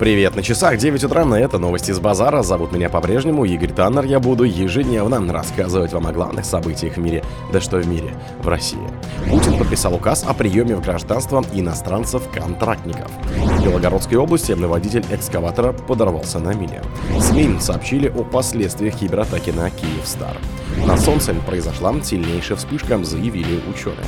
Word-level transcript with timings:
Привет 0.00 0.34
на 0.34 0.42
часах, 0.42 0.78
9 0.78 1.04
утра, 1.04 1.26
на 1.26 1.34
это 1.34 1.58
новости 1.58 1.92
с 1.92 2.00
базара. 2.00 2.42
Зовут 2.42 2.72
меня 2.72 2.88
по-прежнему 2.88 3.44
Игорь 3.44 3.70
Таннер. 3.70 4.06
Я 4.06 4.18
буду 4.18 4.44
ежедневно 4.44 5.30
рассказывать 5.30 5.92
вам 5.92 6.06
о 6.06 6.12
главных 6.12 6.46
событиях 6.46 6.94
в 6.94 7.00
мире. 7.00 7.22
Да 7.52 7.60
что 7.60 7.76
в 7.76 7.86
мире, 7.86 8.14
в 8.38 8.48
России. 8.48 8.80
Путин 9.28 9.58
подписал 9.58 9.94
указ 9.94 10.24
о 10.26 10.32
приеме 10.32 10.74
в 10.74 10.80
гражданство 10.80 11.44
иностранцев-контрактников. 11.52 13.10
В 13.36 13.62
Белгородской 13.62 14.16
области 14.16 14.52
водитель 14.52 15.04
экскаватора 15.10 15.74
подорвался 15.74 16.38
на 16.38 16.54
мине. 16.54 16.80
СМИ 17.20 17.58
сообщили 17.60 18.08
о 18.08 18.24
последствиях 18.24 18.94
кибератаки 18.94 19.50
на 19.50 19.68
Киевстар. 19.68 20.38
На 20.86 20.96
Солнце 20.96 21.34
произошла 21.46 21.94
сильнейшая 22.02 22.56
вспышка, 22.56 23.04
заявили 23.04 23.60
ученые. 23.68 23.98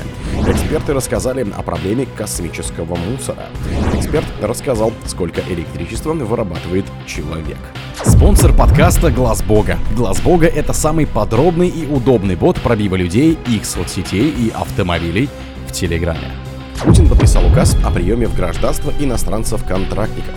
Эксперты 0.49 0.95
рассказали 0.95 1.47
о 1.55 1.63
проблеме 1.63 2.07
космического 2.17 2.97
мусора. 2.97 3.49
Эксперт 3.95 4.25
рассказал, 4.47 4.93
сколько 5.07 5.41
электричества 5.49 6.13
вырабатывает 6.13 6.85
человек. 7.07 7.59
Спонсор 8.05 8.55
подкаста 8.55 9.11
Глаз 9.11 9.43
Бога. 9.43 9.79
Глаз 9.97 10.21
Бога 10.21 10.47
это 10.47 10.73
самый 10.73 11.07
подробный 11.07 11.69
и 11.69 11.87
удобный 11.87 12.37
бот 12.37 12.61
пробива 12.61 12.97
людей, 12.97 13.39
их 13.47 13.65
соцсетей 13.65 14.31
и 14.31 14.51
автомобилей 14.51 15.29
в 15.69 15.73
Телеграме. 15.73 16.31
Путин 16.83 17.09
подписал 17.09 17.47
указ 17.47 17.77
о 17.85 17.91
приеме 17.91 18.27
в 18.27 18.35
гражданство 18.35 18.93
иностранцев-контрактников. 18.99 20.35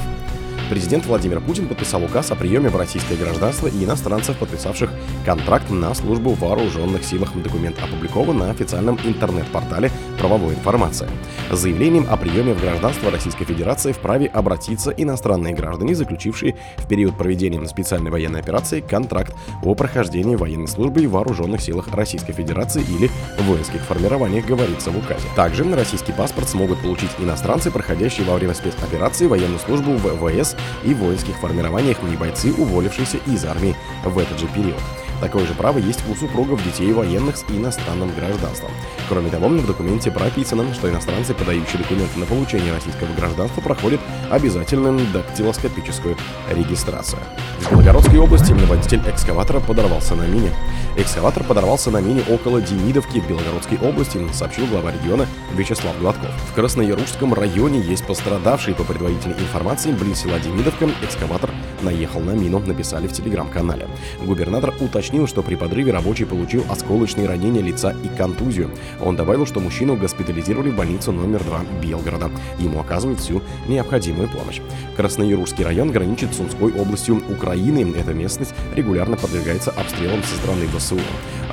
Президент 0.70 1.05
Владимир 1.05 1.41
Путин 1.41 1.67
подписал 1.67 2.03
указ 2.03 2.31
о 2.31 2.35
приеме 2.35 2.70
в 2.70 2.76
российское 2.76 3.15
гражданство 3.15 3.67
и 3.67 3.84
иностранцев, 3.84 4.35
подписавших 4.37 4.90
контракт 5.23 5.70
на 5.70 5.93
службу 5.93 6.31
в 6.31 6.40
вооруженных 6.40 7.03
силах. 7.03 7.34
Документ 7.35 7.77
опубликован 7.84 8.40
на 8.40 8.49
официальном 8.49 8.99
интернет-портале 9.03 9.91
«Правовой 10.25 10.55
информация». 10.55 11.07
С 11.52 11.59
заявлением 11.59 12.07
о 12.09 12.17
приеме 12.17 12.55
в 12.55 12.59
гражданство 12.59 13.11
Российской 13.11 13.45
Федерации 13.45 13.91
вправе 13.91 14.25
обратиться 14.25 14.89
иностранные 14.89 15.53
граждане, 15.53 15.93
заключившие 15.93 16.55
в 16.77 16.88
период 16.88 17.15
проведения 17.15 17.63
специальной 17.67 18.09
военной 18.09 18.39
операции 18.39 18.79
контракт 18.79 19.35
о 19.62 19.76
прохождении 19.76 20.35
военной 20.35 20.68
службы 20.68 21.05
в 21.05 21.12
вооруженных 21.12 21.62
силах 21.62 21.93
Российской 21.93 22.34
Федерации 22.34 22.81
или 22.81 23.12
воинских 23.48 23.81
формированиях, 23.81 24.48
говорится 24.48 24.90
в 24.90 24.98
указе. 24.98 25.27
Также 25.35 25.63
российский 25.76 26.12
паспорт 26.12 26.49
смогут 26.49 26.81
получить 26.81 27.12
иностранцы, 27.20 27.70
проходящие 27.70 28.26
во 28.26 28.34
время 28.34 28.55
спецоперации 28.55 29.27
военную 29.27 29.59
службу 29.59 29.91
в 29.91 30.18
ВС 30.18 30.55
и 30.84 30.96
воинских 30.96 31.35
формированиях 31.35 32.01
не 32.01 32.15
бойцы, 32.15 32.51
уволившиеся 32.51 33.18
из 33.27 33.46
армии 33.46 33.76
в 34.03 34.18
этот 34.18 34.40
же 34.40 34.48
период. 34.48 34.81
Такое 35.26 35.48
же 35.48 35.55
право 35.55 35.79
есть 35.79 36.07
у 36.07 36.13
супругов 36.13 36.63
детей 36.63 36.93
военных 36.93 37.35
с 37.35 37.45
иностранным 37.49 38.13
гражданством. 38.13 38.70
Кроме 39.09 39.31
того, 39.31 39.48
в 39.48 39.65
документе 39.65 40.12
прописано, 40.12 40.71
что 40.76 40.87
иностранцы, 40.87 41.34
подающие 41.34 41.79
документы 41.79 42.20
на 42.20 42.27
получение 42.27 42.71
российского 42.71 43.12
гражданства, 43.15 43.59
проходят 43.59 43.99
обязательную 44.29 44.99
дактилоскопическую 45.12 46.15
регистрацию. 46.51 47.20
В 47.59 47.71
Белгородской 47.71 48.20
области 48.20 48.51
водитель 48.51 49.01
экскаватора 49.07 49.62
подорвался 49.62 50.13
на 50.13 50.27
мине. 50.27 50.51
Экскаватор 50.96 51.43
подорвался 51.43 51.90
на 51.90 52.01
мине 52.01 52.21
около 52.29 52.62
Демидовки 52.62 53.20
в 53.20 53.27
Белгородской 53.27 53.79
области, 53.79 54.20
сообщил 54.31 54.68
глава 54.68 54.91
региона 54.91 55.26
Вячеслав 55.55 55.98
Гладков. 55.99 56.29
В 56.51 56.53
Краснояружском 56.53 57.34
районе 57.34 57.79
есть 57.79 58.05
пострадавшие. 58.05 58.76
По 58.76 58.84
предварительной 58.84 59.40
информации, 59.40 59.91
близ 59.91 60.20
села 60.20 60.40
Демидовка 60.40 60.87
экскаватор 61.01 61.49
наехал 61.81 62.20
на 62.20 62.31
мину, 62.31 62.59
написали 62.59 63.07
в 63.07 63.13
телеграм-канале. 63.13 63.87
Губернатор 64.23 64.73
уточнил, 64.79 65.15
что 65.25 65.41
при 65.41 65.56
подрыве 65.56 65.91
рабочий 65.91 66.25
получил 66.25 66.63
осколочные 66.69 67.28
ранения 67.28 67.62
лица 67.62 67.96
и 68.03 68.09
контузию. 68.18 68.69
Он 69.02 69.16
добавил, 69.16 69.46
что 69.46 69.59
мужчину 69.59 69.96
госпитализировали 69.96 70.69
в 70.69 70.75
больницу 70.75 71.12
номер 71.12 71.44
2 71.44 71.62
Белгорода. 71.81 72.30
Ему 72.59 72.81
оказывают 72.81 73.19
всю 73.19 73.41
необходимую 73.68 74.28
помощь. 74.28 74.62
Краснояружский 74.97 75.63
район 75.63 75.91
граничит 75.91 76.34
с 76.34 76.38
Сумской 76.38 76.74
областью 76.74 77.24
Украины. 77.30 77.94
Эта 77.97 78.13
местность 78.13 78.53
регулярно 78.75 79.16
подвергается 79.16 79.72
обстрелам 79.72 80.22
со 80.24 80.36
стороны 80.36 80.68
ВСУ. 80.78 81.00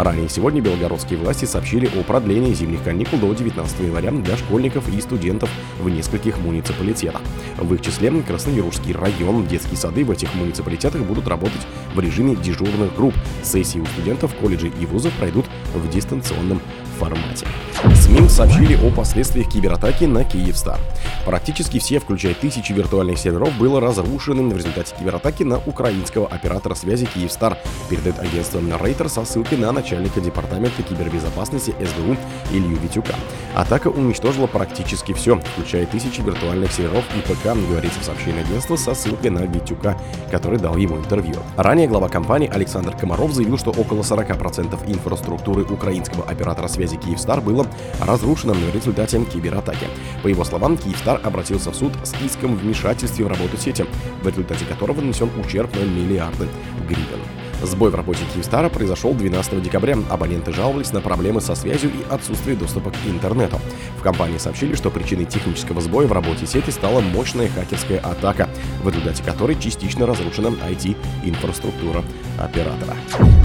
Ранее 0.02 0.28
сегодня 0.28 0.60
белгородские 0.60 1.16
власти 1.16 1.44
сообщили 1.44 1.86
о 1.86 2.02
продлении 2.02 2.52
зимних 2.54 2.82
каникул 2.82 3.20
до 3.20 3.32
19 3.32 3.80
января 3.82 4.10
для 4.10 4.36
школьников 4.36 4.92
и 4.92 5.00
студентов 5.00 5.48
в 5.78 5.88
нескольких 5.88 6.38
муниципалитетах. 6.38 7.20
В 7.56 7.72
их 7.72 7.82
числе 7.82 8.10
Краснояружский 8.10 8.94
район, 8.94 9.46
детские 9.46 9.76
сады 9.76 10.04
в 10.04 10.10
этих 10.10 10.34
муниципалитетах 10.34 11.02
будут 11.02 11.28
работать 11.28 11.60
в 11.94 12.00
режиме 12.00 12.34
дежурных 12.34 12.96
групп. 12.96 13.14
Сессии 13.44 13.78
у 13.78 13.86
студентов 13.86 14.34
колледжей 14.34 14.72
и 14.80 14.86
вузов 14.86 15.12
пройдут 15.12 15.46
в 15.72 15.88
дистанционном 15.88 16.60
формате. 16.92 17.46
СМИ 17.94 18.28
сообщили 18.28 18.74
о 18.74 18.90
последствиях 18.90 19.48
кибератаки 19.48 20.04
на 20.04 20.24
Киевстар. 20.24 20.78
Практически 21.24 21.78
все, 21.78 21.98
включая 21.98 22.34
тысячи 22.34 22.72
виртуальных 22.72 23.18
серверов, 23.18 23.56
было 23.58 23.80
разрушено 23.80 24.42
в 24.42 24.56
результате 24.56 24.94
кибератаки 24.96 25.42
на 25.42 25.58
украинского 25.58 26.28
оператора 26.28 26.74
связи 26.74 27.06
Киевстар, 27.06 27.58
передает 27.90 28.18
агентство 28.18 28.60
Рейтер 28.60 29.08
со 29.08 29.24
ссылкой 29.24 29.58
на 29.58 29.72
начальника 29.72 30.20
департамента 30.20 30.82
кибербезопасности 30.82 31.74
СБУ 31.80 32.16
Илью 32.52 32.76
Витюка. 32.78 33.14
Атака 33.54 33.88
уничтожила 33.88 34.46
практически 34.46 35.12
все, 35.12 35.40
включая 35.54 35.86
тысячи 35.86 36.20
виртуальных 36.20 36.72
серверов 36.72 37.04
и 37.16 37.20
ПК, 37.20 37.54
говорится 37.68 38.00
в 38.00 38.04
сообщении 38.04 38.40
агентства 38.40 38.76
со 38.76 38.94
ссылкой 38.94 39.30
на 39.30 39.40
Витюка, 39.40 39.98
который 40.30 40.58
дал 40.58 40.76
ему 40.76 40.98
интервью. 40.98 41.36
Ранее 41.56 41.88
глава 41.88 42.08
компании 42.08 42.50
Александр 42.52 42.96
Комаров 42.96 43.32
заявил, 43.32 43.58
что 43.58 43.70
около 43.70 44.02
40% 44.02 44.78
инфраструктуры 44.86 45.62
украинского 45.62 46.24
оператора 46.24 46.68
связи 46.68 46.81
Киевстар 46.90 47.40
было 47.40 47.66
разрушено 48.00 48.54
в 48.54 48.74
результате 48.74 49.24
кибератаки. 49.24 49.86
По 50.22 50.28
его 50.28 50.44
словам, 50.44 50.76
Киевстар 50.76 51.20
обратился 51.22 51.70
в 51.70 51.76
суд 51.76 51.92
с 52.04 52.14
иском 52.22 52.56
вмешательства 52.56 53.24
в 53.24 53.28
работу 53.28 53.56
сети, 53.56 53.84
в 54.22 54.26
результате 54.28 54.64
которого 54.64 55.00
нанесен 55.00 55.30
ущерб 55.38 55.74
на 55.74 55.84
миллиарды 55.84 56.48
гривен. 56.88 57.41
Сбой 57.62 57.90
в 57.90 57.94
работе 57.94 58.20
Киевстара 58.34 58.68
произошел 58.68 59.14
12 59.14 59.62
декабря. 59.62 59.96
Абоненты 60.10 60.52
жаловались 60.52 60.92
на 60.92 61.00
проблемы 61.00 61.40
со 61.40 61.54
связью 61.54 61.90
и 61.90 62.12
отсутствие 62.12 62.56
доступа 62.56 62.90
к 62.90 62.96
интернету. 63.06 63.60
В 63.98 64.02
компании 64.02 64.38
сообщили, 64.38 64.74
что 64.74 64.90
причиной 64.90 65.26
технического 65.26 65.80
сбоя 65.80 66.06
в 66.06 66.12
работе 66.12 66.46
сети 66.46 66.70
стала 66.70 67.00
мощная 67.00 67.48
хакерская 67.48 68.00
атака, 68.00 68.48
в 68.82 68.88
результате 68.88 69.22
которой 69.22 69.58
частично 69.58 70.06
разрушена 70.06 70.48
IT-инфраструктура 70.48 72.02
оператора. 72.38 72.96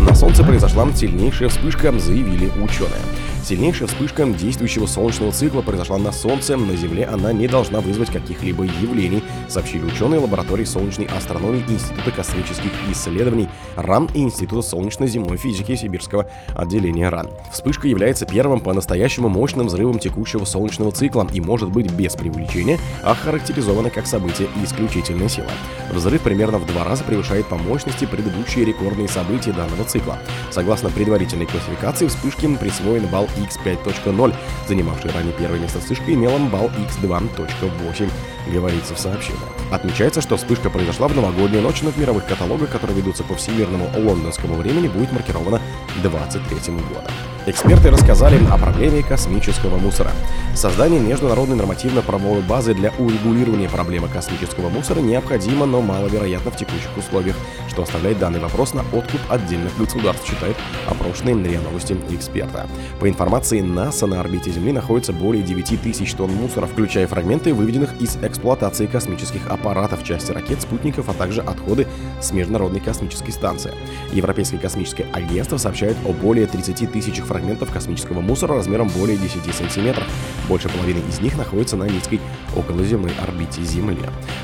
На 0.02 0.16
Солнце 0.16 0.44
произошла 0.44 0.92
сильнейшая 0.94 1.50
вспышка, 1.50 1.92
заявили 2.00 2.48
ученые. 2.62 3.02
Сильнейшая 3.48 3.88
вспышка 3.88 4.26
действующего 4.26 4.88
солнечного 4.88 5.32
цикла 5.32 5.62
произошла 5.62 5.98
на 5.98 6.12
Солнце. 6.12 6.58
На 6.58 6.76
Земле 6.76 7.06
она 7.06 7.32
не 7.32 7.48
должна 7.48 7.80
вызвать 7.80 8.12
каких-либо 8.12 8.66
явлений, 8.66 9.24
сообщили 9.48 9.86
ученые 9.86 10.20
лаборатории 10.20 10.66
солнечной 10.66 11.06
астрономии 11.06 11.64
Института 11.70 12.12
космических 12.12 12.72
исследований 12.92 13.48
РАН 13.78 14.10
и 14.14 14.24
Института 14.24 14.68
солнечно-земной 14.68 15.38
физики 15.38 15.78
Сибирского 15.78 16.30
отделения 16.56 17.08
РАН. 17.08 17.30
Вспышка 17.54 17.88
является 17.88 18.26
первым 18.26 18.60
по-настоящему 18.60 19.30
мощным 19.30 19.68
взрывом 19.68 20.00
текущего 20.00 20.44
солнечного 20.44 20.92
цикла 20.92 21.26
и 21.32 21.40
может 21.40 21.70
быть 21.70 21.90
без 21.90 22.18
преувеличения 22.18 22.78
охарактеризована 23.02 23.90
как 23.90 24.08
событие 24.08 24.50
исключительной 24.62 25.30
силы. 25.30 25.48
Взрыв 25.94 26.22
примерно 26.22 26.58
в 26.58 26.66
два 26.68 26.84
раза 26.84 27.06
превышает 27.06 27.46
по 27.46 27.56
мощности 27.56 28.04
предыдущие 28.04 28.66
рекордные 28.66 29.08
события 29.08 29.54
данного 29.54 29.86
цикла. 29.86 30.18
Согласно 30.52 30.90
предварительной 30.90 31.46
классификации, 31.46 32.08
вспышке 32.08 32.50
присвоен 32.50 33.08
балл 33.08 33.30
X5.0, 33.46 34.36
занимавший 34.68 35.12
ранее 35.12 35.34
первое 35.34 35.60
место 35.60 35.80
вспышка, 35.80 36.14
имела 36.14 36.38
балл 36.40 36.70
X2.8, 36.70 38.10
говорится 38.48 38.96
в 38.96 39.00
сообщении. 39.00 39.40
Отмечается, 39.72 40.22
что 40.22 40.38
вспышка 40.38 40.70
произошла 40.70 41.08
в 41.08 41.16
новогоднюю 41.16 41.62
ночь, 41.62 41.82
но 41.82 41.92
в 41.92 41.98
мировых 41.98 42.26
каталогах, 42.26 42.70
которые 42.72 42.98
ведутся 42.98 43.24
по 43.24 43.36
всемирному 43.36 43.90
лондонскому 43.96 44.56
времени, 44.56 44.88
будет 44.88 45.12
маркирована 45.12 45.62
23 46.02 46.74
годом. 46.74 47.12
Эксперты 47.50 47.90
рассказали 47.92 48.38
о 48.52 48.58
проблеме 48.58 49.02
космического 49.02 49.78
мусора. 49.78 50.12
Создание 50.54 51.00
международной 51.00 51.56
нормативно-правовой 51.56 52.42
базы 52.42 52.74
для 52.74 52.92
урегулирования 53.00 53.70
проблемы 53.70 54.10
космического 54.10 54.68
мусора 54.68 55.00
необходимо, 55.00 55.66
но 55.66 55.82
маловероятно 55.82 56.52
в 56.52 56.58
текущих 56.58 56.90
условиях, 56.98 57.38
что 57.70 57.84
оставляет 57.84 58.20
данный 58.20 58.42
вопрос 58.42 58.74
на 58.74 58.82
откуп 58.92 59.22
отдельных 59.30 59.78
государств, 59.78 60.28
считает 60.28 60.58
опрошенные 60.88 61.42
РИА 61.42 61.62
Новости 61.62 61.96
эксперта. 62.10 62.68
По 63.00 63.08
информации 63.08 63.62
НАСА, 63.62 64.08
на 64.08 64.20
орбите 64.20 64.52
Земли 64.52 64.74
находится 64.74 65.14
более 65.14 65.42
9 65.42 65.82
тысяч 65.82 66.16
тонн 66.16 66.32
мусора, 66.32 66.66
включая 66.66 67.08
фрагменты, 67.08 67.54
выведенных 67.54 67.92
из 68.02 68.18
эксплуатации 68.38 68.86
космических 68.86 69.48
аппаратов, 69.48 70.04
части 70.04 70.32
ракет, 70.32 70.62
спутников, 70.62 71.10
а 71.10 71.14
также 71.14 71.42
отходы 71.42 71.88
с 72.22 72.32
Международной 72.32 72.80
космической 72.80 73.32
станции. 73.32 73.74
Европейское 74.14 74.60
космическое 74.60 75.08
агентство 75.12 75.58
сообщает 75.58 75.98
о 76.06 76.14
более 76.14 76.46
30 76.46 76.92
тысячах 76.92 77.26
фрагментов 77.26 77.72
космического 77.72 78.22
мусора 78.22 78.56
размером 78.56 78.90
более 78.90 79.18
10 79.18 79.56
сантиметров. 79.56 80.06
Больше 80.48 80.70
половины 80.70 81.00
из 81.10 81.20
них 81.20 81.36
находится 81.36 81.78
на 81.78 81.86
низкой 81.86 82.20
околоземной 82.56 83.12
орбите 83.24 83.64
Земли. 83.64 83.98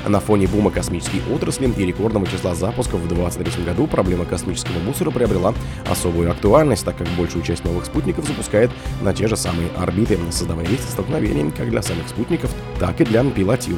На 0.06 0.18
фоне 0.18 0.48
бума 0.48 0.70
космической 0.72 1.22
отрасли 1.32 1.72
и 1.76 1.86
рекордного 1.86 2.26
числа 2.26 2.54
запусков 2.54 3.00
в 3.00 3.08
2023 3.08 3.64
году 3.64 3.86
проблема 3.86 4.24
космического 4.24 4.78
мусора 4.80 5.10
приобрела 5.10 5.54
особую 5.88 6.30
актуальность, 6.32 6.84
так 6.84 6.96
как 6.96 7.06
большую 7.16 7.44
часть 7.44 7.64
новых 7.64 7.86
спутников 7.86 8.26
запускает 8.26 8.70
на 9.02 9.14
те 9.14 9.28
же 9.28 9.36
самые 9.36 9.68
орбиты, 9.76 10.18
создавая 10.30 10.66
риск 10.66 10.88
столкновений 10.90 11.52
как 11.56 11.70
для 11.70 11.82
самих 11.82 12.08
спутников, 12.08 12.50
так 12.80 13.00
и 13.00 13.04
для 13.04 13.22
пилотируемых 13.22 13.73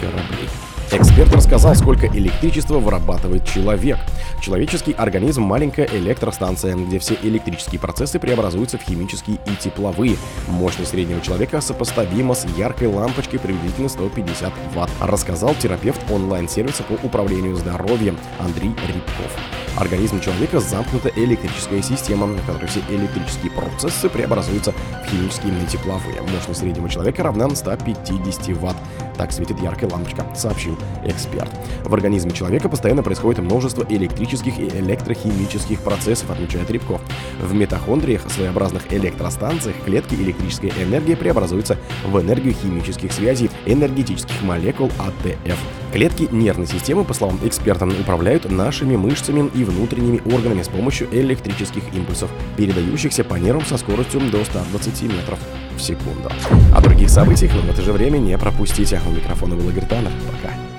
кораблей. 0.00 0.48
Эксперт 0.92 1.32
рассказал, 1.34 1.74
сколько 1.74 2.06
электричества 2.06 2.78
вырабатывает 2.78 3.44
человек. 3.44 3.98
Человеческий 4.40 4.92
организм– 4.92 5.42
маленькая 5.44 5.88
электростанция, 5.92 6.76
где 6.76 7.00
все 7.00 7.16
электрические 7.22 7.80
процессы 7.80 8.20
преобразуются 8.20 8.78
в 8.78 8.82
химические 8.82 9.38
и 9.46 9.56
тепловые. 9.60 10.16
Мощность 10.46 10.92
среднего 10.92 11.20
человека 11.20 11.60
сопоставима 11.60 12.34
с 12.34 12.46
яркой 12.56 12.86
лампочкой 12.86 13.40
приблизительно 13.40 13.88
150 13.88 14.52
Вт, 14.74 14.90
рассказал 15.00 15.54
терапевт 15.56 16.00
онлайн-сервиса 16.10 16.84
по 16.84 16.92
управлению 17.04 17.56
здоровьем 17.56 18.16
Андрей 18.38 18.70
Рябков. 18.86 19.65
Организм 19.76 20.20
человека 20.20 20.58
замкнута 20.58 21.10
электрическая 21.16 21.82
система, 21.82 22.26
в 22.26 22.46
которой 22.46 22.66
все 22.66 22.80
электрические 22.88 23.50
процессы 23.50 24.08
преобразуются 24.08 24.72
в 24.72 25.10
химические 25.10 25.52
тепловые. 25.66 26.22
Мощность 26.22 26.60
среднего 26.60 26.88
человека 26.88 27.22
равна 27.22 27.54
150 27.54 28.56
Вт. 28.56 28.76
Так 29.18 29.32
светит 29.32 29.60
яркая 29.60 29.90
лампочка, 29.90 30.26
сообщил 30.34 30.78
эксперт. 31.04 31.50
В 31.84 31.92
организме 31.92 32.32
человека 32.32 32.68
постоянно 32.68 33.02
происходит 33.02 33.42
множество 33.42 33.84
электрических 33.88 34.58
и 34.58 34.68
электрохимических 34.68 35.80
процессов, 35.80 36.30
отмечает 36.30 36.70
Рябков. 36.70 37.00
В 37.40 37.54
митохондриях, 37.54 38.22
своеобразных 38.30 38.92
электростанциях, 38.92 39.76
клетки 39.84 40.14
электрическая 40.14 40.72
энергия 40.82 41.16
преобразуется 41.16 41.76
в 42.04 42.18
энергию 42.20 42.54
химических 42.54 43.12
связей 43.12 43.50
энергетических 43.66 44.42
молекул 44.42 44.90
АТФ. 44.98 45.58
Клетки 45.92 46.28
нервной 46.30 46.66
системы, 46.66 47.04
по 47.04 47.14
словам 47.14 47.38
эксперта, 47.42 47.86
управляют 47.86 48.50
нашими 48.50 48.96
мышцами 48.96 49.50
и 49.54 49.64
внутренними 49.66 50.20
органами 50.32 50.62
с 50.62 50.68
помощью 50.68 51.08
электрических 51.12 51.82
импульсов, 51.94 52.30
передающихся 52.56 53.24
по 53.24 53.34
нервам 53.34 53.64
со 53.64 53.76
скоростью 53.76 54.20
до 54.30 54.44
120 54.44 55.02
метров 55.02 55.38
в 55.76 55.80
секунду. 55.80 56.30
О 56.74 56.80
других 56.80 57.10
событиях, 57.10 57.52
но 57.54 57.60
в 57.62 57.70
это 57.70 57.82
же 57.82 57.92
время 57.92 58.18
не 58.18 58.36
пропустите. 58.38 59.00
У 59.06 59.10
микрофона 59.10 59.56
был 59.56 59.68
Игорь 59.70 59.86
Таннер. 59.86 60.12
Пока. 60.26 60.75